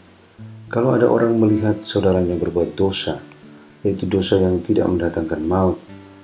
[0.73, 3.20] Kalau ada orang melihat saudaranya berbuat dosa,
[3.84, 5.77] yaitu dosa yang tidak mendatangkan maut,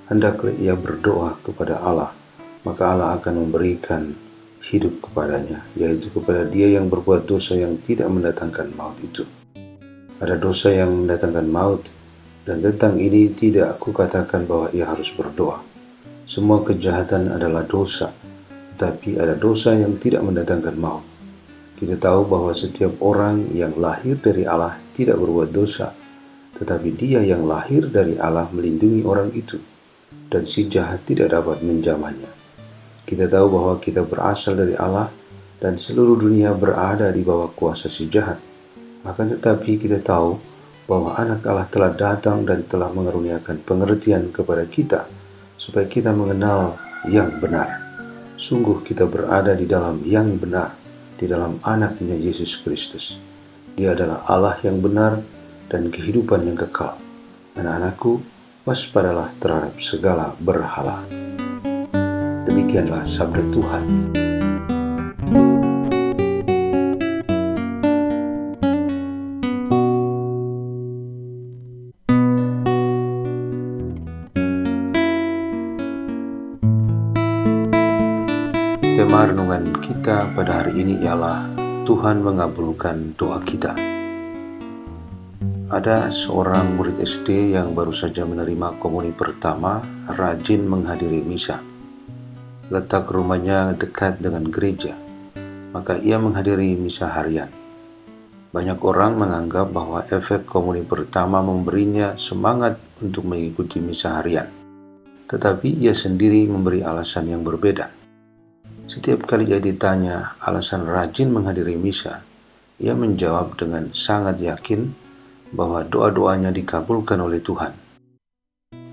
[0.09, 2.09] hendaklah ia berdoa kepada Allah,
[2.65, 4.09] maka Allah akan memberikan
[4.65, 9.23] hidup kepadanya, yaitu kepada dia yang berbuat dosa yang tidak mendatangkan maut itu.
[10.19, 11.85] Ada dosa yang mendatangkan maut,
[12.43, 15.61] dan tentang ini tidak aku katakan bahwa ia harus berdoa.
[16.29, 18.09] Semua kejahatan adalah dosa,
[18.75, 21.08] tetapi ada dosa yang tidak mendatangkan maut.
[21.79, 25.95] Kita tahu bahwa setiap orang yang lahir dari Allah tidak berbuat dosa,
[26.59, 29.55] tetapi Dia yang lahir dari Allah melindungi orang itu,
[30.27, 32.27] dan si jahat tidak dapat menjamahnya.
[33.07, 35.07] Kita tahu bahwa kita berasal dari Allah,
[35.63, 38.43] dan seluruh dunia berada di bawah kuasa si jahat.
[39.07, 40.35] Akan tetapi kita tahu
[40.83, 45.07] bahwa Anak Allah telah datang dan telah mengaruniakan pengertian kepada kita,
[45.55, 46.75] supaya kita mengenal
[47.07, 47.71] yang benar.
[48.35, 50.88] Sungguh kita berada di dalam yang benar
[51.19, 53.19] di dalam anaknya Yesus Kristus.
[53.75, 55.19] Dia adalah Allah yang benar
[55.67, 56.95] dan kehidupan yang kekal.
[57.59, 58.23] Anak-anakku,
[58.63, 61.03] waspadalah terhadap segala berhala.
[62.47, 64.15] Demikianlah sabda Tuhan.
[78.99, 79.78] Tema renungan
[80.09, 81.45] kita pada hari ini ialah
[81.85, 83.77] Tuhan mengabulkan doa kita.
[85.69, 89.77] Ada seorang murid SD yang baru saja menerima komuni pertama,
[90.09, 91.61] rajin menghadiri misa.
[92.73, 94.97] Letak rumahnya dekat dengan gereja,
[95.77, 97.53] maka ia menghadiri misa harian.
[98.49, 104.49] Banyak orang menganggap bahwa efek komuni pertama memberinya semangat untuk mengikuti misa harian.
[105.29, 108.08] Tetapi ia sendiri memberi alasan yang berbeda.
[108.99, 112.19] Setiap kali ia ditanya alasan rajin menghadiri misa,
[112.83, 114.91] ia menjawab dengan sangat yakin
[115.55, 117.71] bahwa doa-doanya dikabulkan oleh Tuhan.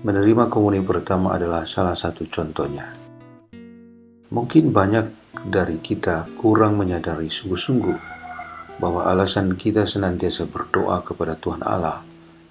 [0.07, 2.87] Menerima komuni pertama adalah salah satu contohnya.
[4.31, 7.99] Mungkin banyak dari kita kurang menyadari sungguh-sungguh
[8.79, 11.99] bahwa alasan kita senantiasa berdoa kepada Tuhan Allah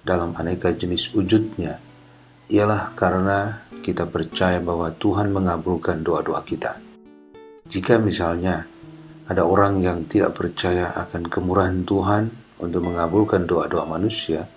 [0.05, 1.81] dalam aneka jenis wujudnya
[2.53, 6.85] ialah karena kita percaya bahwa Tuhan mengabulkan doa-doa kita.
[7.67, 8.63] Jika misalnya
[9.27, 12.31] ada orang yang tidak percaya akan kemurahan Tuhan
[12.63, 14.47] untuk mengabulkan doa-doa manusia,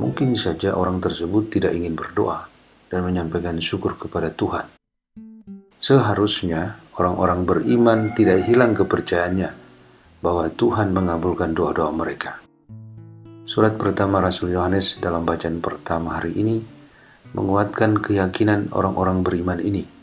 [0.00, 2.48] mungkin saja orang tersebut tidak ingin berdoa
[2.88, 4.72] dan menyampaikan syukur kepada Tuhan.
[5.76, 9.52] Seharusnya orang-orang beriman tidak hilang kepercayaannya
[10.24, 12.40] bahwa Tuhan mengabulkan doa-doa mereka.
[13.44, 16.56] Surat pertama Rasul Yohanes dalam bacaan pertama hari ini
[17.36, 19.84] menguatkan keyakinan orang-orang beriman ini–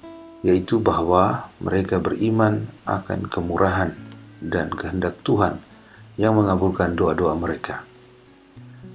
[0.48, 3.92] yaitu bahwa mereka beriman akan kemurahan
[4.40, 5.60] dan kehendak Tuhan
[6.16, 7.84] yang mengabulkan doa-doa mereka.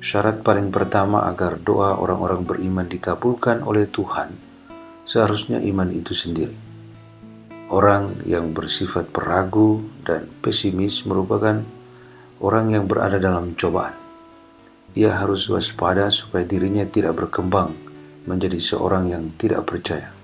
[0.01, 4.33] Syarat paling pertama agar doa orang-orang beriman dikabulkan oleh Tuhan
[5.05, 6.57] seharusnya iman itu sendiri.
[7.69, 11.61] Orang yang bersifat peragu dan pesimis merupakan
[12.41, 13.97] orang yang berada dalam cobaan.
[14.97, 17.77] Ia harus waspada supaya dirinya tidak berkembang
[18.25, 20.22] menjadi seorang yang tidak percaya.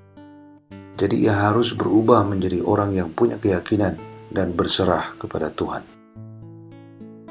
[0.99, 3.95] Jadi ia harus berubah menjadi orang yang punya keyakinan
[4.35, 5.87] dan berserah kepada Tuhan.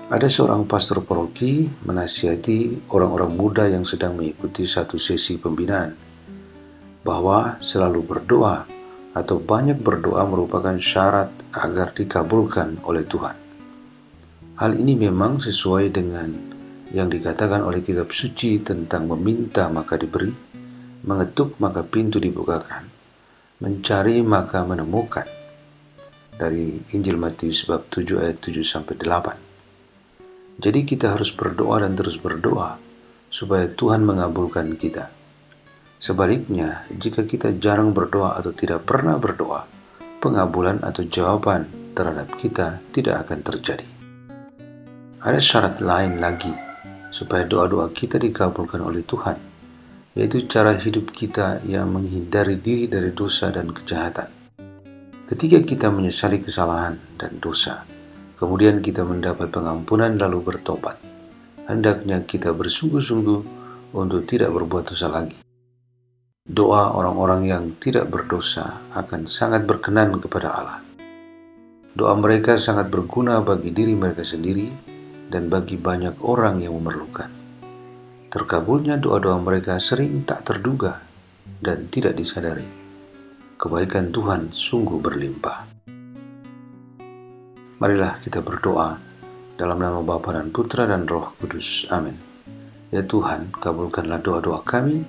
[0.07, 5.91] Ada seorang pastor paroki menasihati orang-orang muda yang sedang mengikuti satu sesi pembinaan
[7.03, 8.63] bahwa selalu berdoa
[9.11, 13.35] atau banyak berdoa merupakan syarat agar dikabulkan oleh Tuhan.
[14.63, 16.31] Hal ini memang sesuai dengan
[16.95, 20.31] yang dikatakan oleh kitab suci tentang meminta maka diberi,
[21.03, 22.87] mengetuk maka pintu dibukakan,
[23.57, 25.25] mencari maka menemukan.
[26.37, 30.61] Dari Injil Matius bab 7 ayat 7 sampai 8.
[30.61, 32.77] Jadi kita harus berdoa dan terus berdoa
[33.33, 35.09] supaya Tuhan mengabulkan kita.
[35.97, 39.65] Sebaliknya, jika kita jarang berdoa atau tidak pernah berdoa,
[40.21, 41.65] pengabulan atau jawaban
[41.97, 43.89] terhadap kita tidak akan terjadi.
[45.25, 46.53] Ada syarat lain lagi
[47.09, 49.46] supaya doa-doa kita dikabulkan oleh Tuhan,
[50.17, 54.25] yaitu cara hidup kita yang menghindari diri dari dosa dan kejahatan.
[55.29, 57.85] Ketika kita menyesali kesalahan dan dosa,
[58.41, 60.97] kemudian kita mendapat pengampunan lalu bertobat,
[61.69, 63.41] hendaknya kita bersungguh-sungguh
[63.93, 65.37] untuk tidak berbuat dosa lagi.
[66.47, 70.79] Doa orang-orang yang tidak berdosa akan sangat berkenan kepada Allah.
[71.93, 74.65] Doa mereka sangat berguna bagi diri mereka sendiri
[75.29, 77.36] dan bagi banyak orang yang memerlukan.
[78.27, 80.99] Terkabulnya doa-doa mereka sering tak terduga
[81.63, 82.67] dan tidak disadari.
[83.57, 85.65] Kebaikan Tuhan sungguh berlimpah.
[87.77, 88.99] Marilah kita berdoa
[89.57, 91.89] dalam nama Bapa dan Putra dan Roh Kudus.
[91.89, 92.17] Amin.
[92.93, 95.03] Ya Tuhan, kabulkanlah doa-doa kami,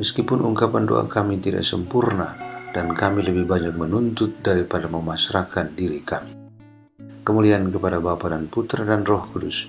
[0.00, 2.38] meskipun ungkapan doa kami tidak sempurna
[2.72, 6.38] dan kami lebih banyak menuntut daripada memasrahkan diri kami
[7.28, 9.68] kemuliaan kepada Bapa dan Putra dan Roh Kudus,